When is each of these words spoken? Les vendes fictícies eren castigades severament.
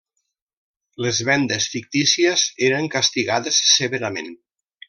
Les 1.05 1.19
vendes 1.27 1.69
fictícies 1.75 2.47
eren 2.71 2.91
castigades 2.99 3.63
severament. 3.77 4.35